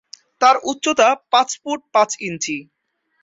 তার 0.41 0.55
উচ্চতা 0.63 1.07
পাঁচ 1.31 1.49
ফুট 1.61 1.79
পাঁচ 1.93 2.09
ইঞ্চি। 2.27 2.57